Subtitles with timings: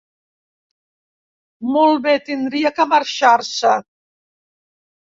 [1.77, 3.79] Molt bé, tindria que marxar-se.